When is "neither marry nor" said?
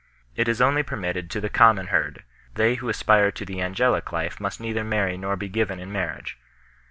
4.59-5.35